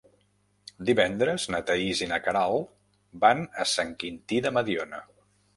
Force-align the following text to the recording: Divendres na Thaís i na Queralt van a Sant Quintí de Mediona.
Divendres 0.89 1.45
na 1.55 1.59
Thaís 1.67 2.01
i 2.05 2.09
na 2.13 2.19
Queralt 2.29 2.73
van 3.27 3.47
a 3.65 3.69
Sant 3.77 3.95
Quintí 4.05 4.45
de 4.49 4.57
Mediona. 4.61 5.05